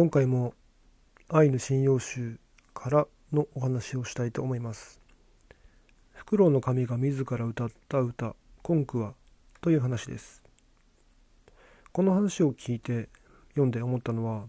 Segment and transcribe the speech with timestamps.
[0.00, 0.54] 今回も
[1.28, 2.40] アイヌ信用集
[2.72, 4.98] からのお話をしたいと思います。
[6.14, 8.34] フクロウの神が自ら歌った歌
[8.64, 9.12] 「コンクワ」
[9.60, 10.42] という話です。
[11.92, 13.10] この話を聞いて
[13.50, 14.48] 読んで思ったのは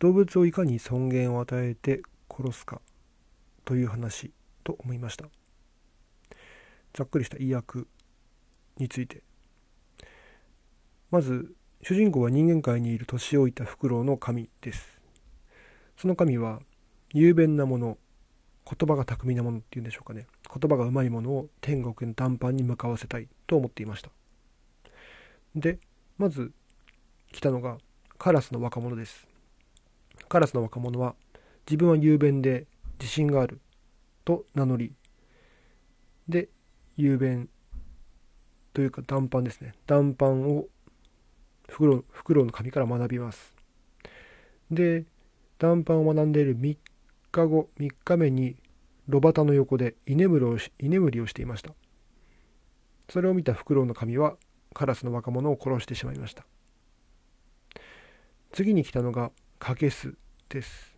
[0.00, 2.80] 動物をいかに尊厳を与えて殺すか
[3.64, 4.32] という話
[4.64, 5.28] と思いました。
[6.94, 7.84] ざっくりした意訳
[8.76, 9.22] について。
[11.12, 11.54] まず
[11.84, 15.00] 主人公は人間界にいる年老いたフクロウの神です。
[15.96, 16.60] その神は
[17.12, 17.98] 雄弁なもの
[18.64, 20.28] 言葉が巧みなものっていうんでしょうかね。
[20.48, 24.10] 言葉がうまいものを天国の談判に向かわせたいと思っていました。
[25.56, 25.80] で
[26.18, 26.52] まず
[27.32, 27.78] 来たのが
[28.16, 29.26] カラスの若者です。
[30.28, 31.16] カラスの若者は
[31.66, 32.68] 自分は雄弁で
[33.00, 33.60] 自信がある
[34.24, 34.92] と名乗り
[36.28, 36.48] で
[36.96, 37.48] 雄弁
[38.72, 39.74] というか談判ですね。
[39.88, 40.66] 談判を
[41.68, 43.54] フクロウフクロウの神から学びます。
[44.70, 45.04] で
[45.58, 46.76] 談判を学んでいる3
[47.30, 48.56] 日後3日目に
[49.08, 51.72] 炉端の横で居眠りをし居眠りをしていました。
[53.08, 54.36] それを見たフクロウの神は
[54.74, 56.44] カラスの若者を殺してしまいました。
[58.52, 60.14] 次に来たのがカケス
[60.48, 60.96] です。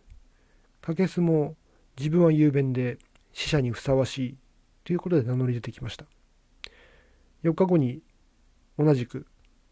[0.81, 1.55] カケスも
[1.97, 2.97] 自分は雄弁で
[3.33, 4.37] 死者にふさわしい
[4.83, 6.05] ということで名乗り出てきました。
[7.43, 8.01] 4日後に
[8.77, 9.25] 同じく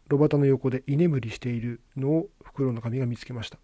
[0.08, 3.58] 炉端の横で居眠りしているのをフクロウの神が見つけました。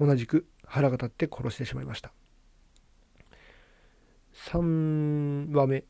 [0.00, 2.12] 同じく腹が立って殺してしまいました。
[4.34, 5.84] 3話目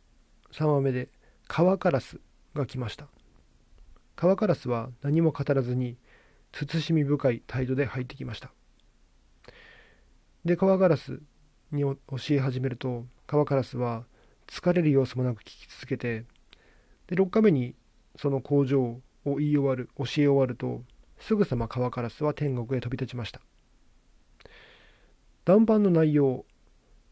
[0.53, 1.09] 3話目で
[1.49, 2.21] 川カラス
[2.55, 3.09] が来ました。
[4.17, 5.97] 川カラスは何も語らずに
[6.53, 8.53] 慎み深い態度で入ってきました。
[10.45, 11.21] で川カラス
[11.73, 11.97] に教
[12.31, 14.05] え始めると川カラスは
[14.47, 16.25] 疲れる様子もなく聞き続けて
[17.07, 17.75] で6日目に
[18.17, 20.83] その工場を言い終わる教え終わると
[21.19, 23.41] すぐさま川カラスは天国へ飛び立ちました。
[25.45, 26.45] 談判の内容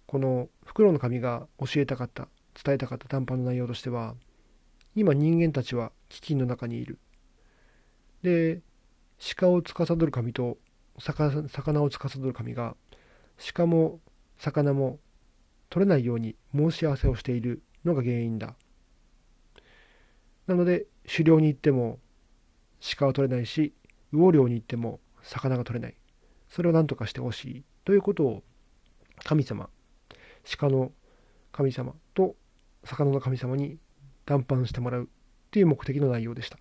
[0.06, 2.28] このフクロウの神が教えたかった
[2.62, 4.14] 伝えたかった談判の内容としては
[4.94, 6.98] 今人間たちは飢饉の中にいる。
[8.22, 8.60] で
[9.36, 10.58] 鹿を司る神と
[10.98, 12.76] 魚を司る神が
[13.54, 14.00] 鹿も
[14.38, 14.98] 魚も
[15.70, 18.54] 取れないように申し合わせをしているのが原因だ。
[20.46, 21.98] なので狩猟に行っても
[22.96, 23.72] 鹿は取れないし
[24.12, 25.96] 魚漁に行っても魚が取れない。
[26.48, 28.42] それを何とかしてほしいということを
[29.24, 29.70] 神様
[30.58, 30.92] 鹿の
[31.50, 32.34] 神様と
[32.84, 33.78] 魚の神様に
[34.26, 35.06] 談判してもらうっ
[35.50, 36.58] ていう目的の内容でした。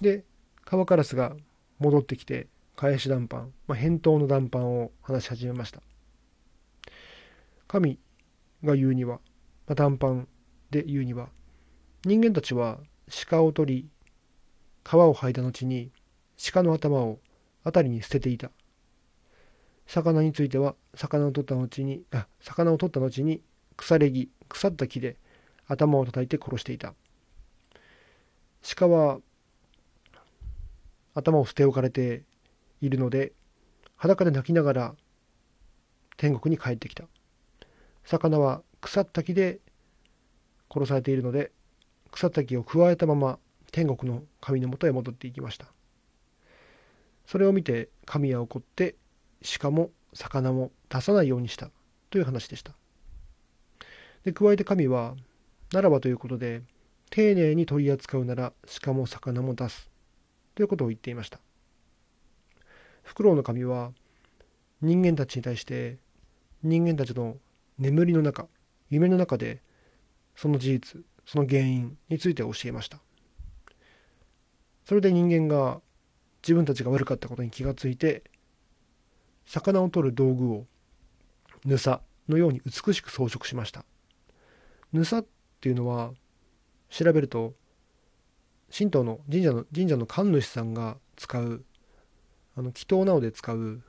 [0.00, 0.24] で
[0.64, 1.34] 川カラスが
[1.78, 5.82] 戻ってきて返し談判、まあ、返答の談判を話し始めました。
[7.66, 7.98] 神
[8.64, 9.20] が言うには、
[9.66, 10.28] まあ、談判
[10.70, 11.28] で言うには
[12.04, 12.78] 人間たちは
[13.28, 13.88] 鹿を取り
[14.84, 15.90] 皮を剥いだ後に
[16.52, 17.18] 鹿の頭を
[17.64, 18.52] 辺りに捨てていた。
[19.86, 23.42] 魚については魚を取った後にあ魚を取った後に
[23.76, 25.16] 腐れ木腐った木で
[25.66, 26.94] 頭を叩いて殺していた。
[28.76, 29.18] 鹿は
[31.14, 32.22] 頭を捨て置かれて
[32.80, 33.32] いるので
[33.96, 34.94] 裸で泣きながら
[36.16, 37.04] 天国に帰ってきた。
[38.04, 39.58] 魚は腐った木で
[40.72, 41.50] 殺されているので
[42.18, 43.38] 腐った木をくわえたまま
[43.70, 45.66] 天国の神のもとへ戻っていきました
[47.26, 48.96] それを見て神は怒って
[49.60, 51.70] 鹿も魚も出さないようにした
[52.10, 52.72] という話でした。
[54.24, 55.14] で加えて神は
[55.72, 56.62] ならばということで
[57.10, 58.52] 丁寧に取り扱うなら
[58.82, 59.88] 鹿も魚も出す
[60.56, 61.38] ということを言っていました。
[63.02, 63.92] フクロウの神は
[64.80, 65.98] 人間たちに対して
[66.64, 67.36] 人間たちの
[67.78, 68.46] 眠りの中
[68.90, 69.60] 夢の中で
[70.34, 72.98] その事実その原因について教えました。
[74.86, 75.82] それで人間が
[76.42, 78.22] 自分たちが悪かったことに気がついて
[79.44, 80.64] 魚を取る道具を
[81.66, 82.00] ぬさ
[82.30, 83.84] のように美しく装飾しました。
[84.94, 85.26] ぬさっ
[85.60, 86.12] ていうのは
[86.88, 87.52] 調べると
[88.74, 91.62] 神道の神社の神社の神主さんが使う
[92.56, 93.82] あの祈祷などで使う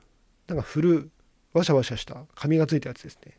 [0.46, 1.10] なんか古
[1.54, 3.38] わしゃわしゃした紙がついたやつですね。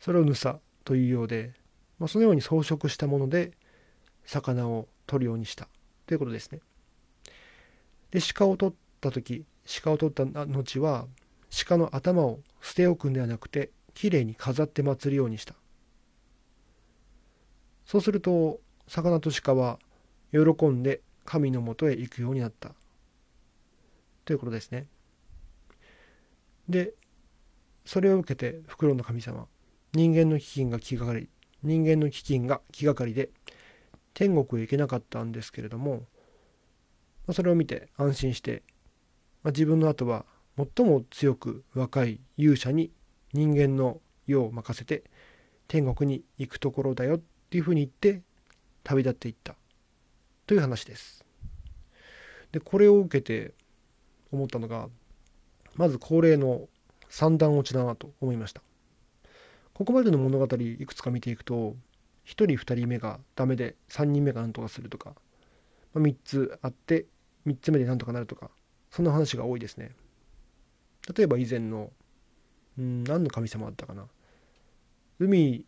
[0.00, 1.54] それをぬさというようで、
[2.00, 3.52] まあ、そのように装飾したもので
[4.24, 5.68] 魚を取るようにした。
[6.06, 6.60] ということですね。
[8.10, 9.44] で鹿を取った時
[9.82, 11.06] 鹿を取った後は
[11.66, 15.54] 鹿の頭を捨て置くんではなくてきれいに飾って祀るようにした。
[17.84, 19.78] そうすると魚と鹿は
[20.32, 22.72] 喜んで神のもとへ行くようになった。
[24.24, 24.86] ということですね。
[26.68, 26.94] で
[27.84, 29.46] それを受けてフクロウの神様
[29.92, 31.28] 人間の飢饉が気がかり
[31.62, 33.30] 人間の飢饉が気がかりで
[34.14, 36.04] 天国へ行けなかったんですけれども
[37.32, 38.62] それを見て安心して
[39.42, 40.24] ま、自分の後は
[40.56, 42.90] 最も強く若い勇者に
[43.32, 45.04] 人間の世を任せて
[45.68, 47.20] 天国に行くところだよっ
[47.50, 48.22] ていうふうに言って
[48.82, 49.54] 旅立っていった
[50.46, 51.24] という話です。
[52.52, 53.54] でこれを受けて
[54.32, 54.88] 思ったのが
[55.76, 56.68] まず恒例の
[57.08, 58.62] 三段落ちだなと思いました。
[59.80, 61.74] ここまでの物語いくつか見ていくと1
[62.26, 65.14] 人2人目がダメで3人目が何とかするとか、
[65.94, 67.06] まあ、3つあって
[67.46, 68.50] 3つ目で何とかなるとか
[68.90, 69.92] そんな話が多いですね。
[71.16, 71.88] 例えば以前の
[72.78, 74.04] うん何の神様だったかな
[75.18, 75.64] 海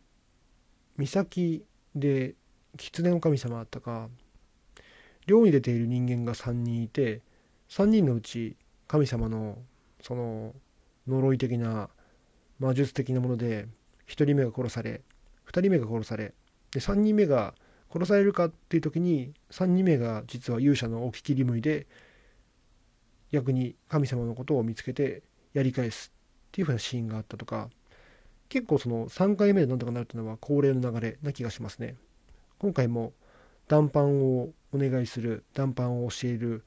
[0.99, 1.65] 岬
[1.95, 2.35] で
[2.77, 4.11] 狐の神様だったか
[5.25, 7.23] 漁に出ている人間が3人いて
[7.71, 8.57] 3人のうち
[8.89, 9.57] 神様の
[10.03, 10.53] その
[11.09, 11.89] 呪い的な
[12.59, 13.69] 魔術的なもので
[14.09, 15.03] 1人目が殺され
[15.47, 16.35] 2人目が殺され
[16.71, 17.55] で3人目が
[17.93, 21.87] 殺されるかっていう時に3人目が実は勇者のおききりむいで
[23.33, 25.23] 逆に神様のことを見つけて
[25.53, 26.13] やり返す
[26.49, 27.69] っていう風なシーンがあったとか
[28.49, 31.97] 結構その3回目でなんとかなるっていうのは恒例の流れな気がしますね。
[32.59, 33.15] 今回も
[33.67, 36.63] 談判をお願いする談判を教える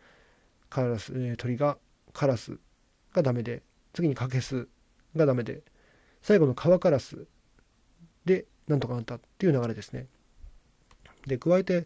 [0.69, 1.77] カラス、えー、鳥が
[2.11, 2.57] カラス
[3.13, 3.61] がダメで
[3.93, 4.67] 次にカケス
[5.15, 5.61] がダメで
[6.25, 7.27] 最後のカワカラス
[8.25, 10.07] でなんとかなったっていう流れですね。
[11.27, 11.85] で加えて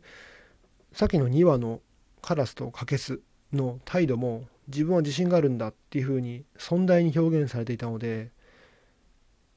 [0.94, 1.82] さっきの2話の
[2.22, 3.20] カラスとカケス
[3.52, 8.32] の態度も自分は自信があるんだっていうふうに尊大に表現されていたので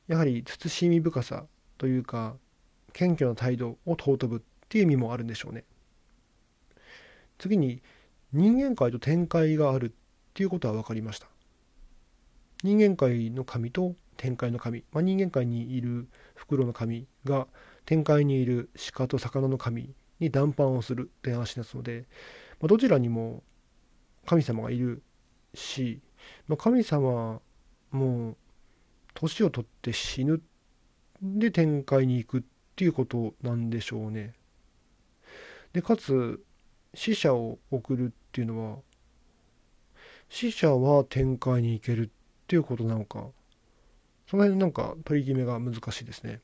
[0.08, 1.44] やはり慎み深さ
[1.78, 2.34] というか
[2.92, 5.62] 謙虚な態度を尊ぶっていう意味もあるんでしょうね。
[7.38, 7.80] 次に
[8.32, 9.92] 人間界と天界があるっ
[10.34, 11.28] ていうことは分かりました。
[12.64, 17.48] 人間界の神と天界の神、まあ、人間界にいる袋の神が
[17.84, 22.04] 天界にいる鹿と魚の神に談判をするって話ですので、
[22.60, 23.42] まあ、どちらにも
[24.24, 25.02] 神様がいる
[25.54, 26.00] し、
[26.46, 27.40] まあ、神様
[27.90, 28.36] も
[29.14, 30.40] 年を取って死ぬ
[31.20, 32.42] で天界に行くっ
[32.76, 34.34] ていうことなんでしょうね。
[35.72, 36.40] でかつ
[36.94, 38.78] 死者を送るっていうのは
[40.28, 42.10] 死者は天界に行けるっ
[42.46, 43.26] ていうことなのか
[44.32, 46.40] その辺なんか取り決めが難しいですね。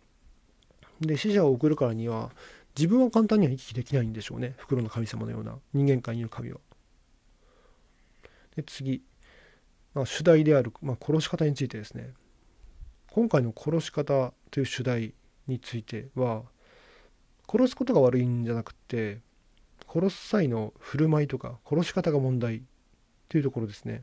[1.00, 2.30] で死者を送るからには
[2.76, 6.58] 自分は簡単には行き来できないんでしょうね袋の神様のような人間界にいる神は。
[8.56, 9.00] で次、
[9.94, 12.10] まあ、主題である、まあ、殺し方についてですね
[13.10, 15.14] 今回の殺し方という主題
[15.46, 16.42] については
[17.50, 19.20] 殺すことが悪いんじゃなくて
[19.90, 22.60] 殺す際の振る舞いとか殺し方が問題
[23.30, 24.02] というところですね。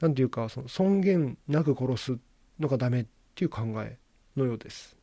[0.00, 2.18] なんていうかその尊厳なく殺す
[2.62, 3.98] のがダメっていう考え
[4.36, 4.96] のようです。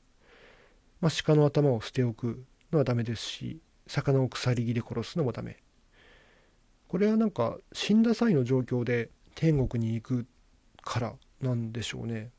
[1.01, 5.57] まあ、鹿の頭を捨ておくのはダメですし魚を鎖切り殺すのもダメ。
[6.87, 10.25] これはなんか死んだ際の状況で天国に行く
[10.81, 12.31] からなんでしょうね。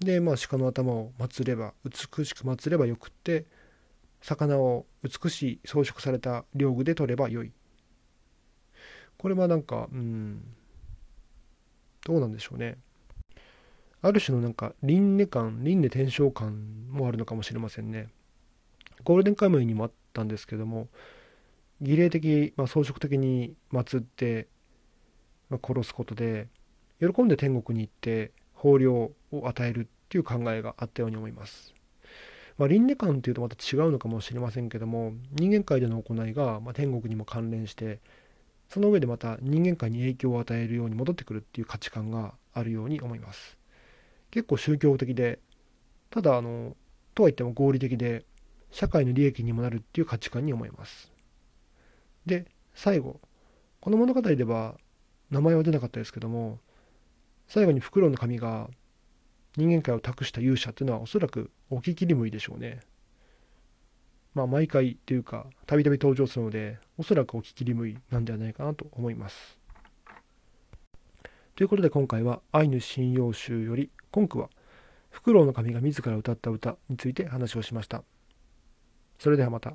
[0.00, 3.46] でまあ鹿の頭を祀れば美しく祀ればよくって
[4.20, 7.52] 魚を美しい装飾された領具で取ればよい。
[9.18, 10.42] これはなんかうん
[12.04, 12.78] どうなんでしょうね。
[14.02, 18.08] ある種のなんか輪廻感輪廻転生感もあるのかもしれませんね。
[19.04, 20.88] ゴールデンカムイにもあったんですけども
[21.80, 24.48] 儀礼的、まあ、装飾的に祀って、
[25.50, 26.48] まあ、殺すことで
[27.00, 29.14] 喜んで天国に行って豊漁を
[29.48, 31.74] 与えるっていう考えがあったように思います。
[32.58, 37.98] まあ、輪廻観っていうとまた違うのかもしれませんけども人間界での行いが、ま天国にも関連して
[38.70, 43.55] その上でまた人間界に影響を与えるように戻ってくるっていう価値観があるように思います。
[44.36, 45.38] 結構宗教的で
[46.10, 46.76] ただあの
[47.14, 48.26] とはいっても合理的で
[48.70, 51.10] 社会の利益にもなるっていう価値観に思います。
[52.26, 53.18] で、最後、
[53.80, 54.74] この物語では
[55.30, 56.58] 名前は出なかったですけども、
[57.48, 58.68] 最後にフクロウの神が
[59.56, 62.80] 人間界を託した勇者っていうのはおそらくおききりむいでしょうね。
[64.34, 69.58] まあ毎回っていうか、たびたび登場するので、おそらくおききりむいなんではないかなと思います。
[71.56, 74.50] ということで今回はアイヌ信用集より今句は
[75.08, 78.04] フクロウの神が自ら歌った歌について話をしました。
[79.18, 79.72] それではまた。